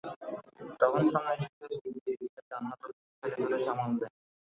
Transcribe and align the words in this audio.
তখন 0.79 1.01
সামনে 1.11 1.33
ঝুঁকে 1.41 1.65
বুক 1.73 1.95
দিয়ে 1.95 2.17
রিকশার 2.21 2.45
ডান 2.51 2.63
হাতলটি 2.69 3.01
ঠেলে 3.21 3.35
ধরে 3.41 3.57
সামাল 3.65 3.91
দেন। 3.99 4.11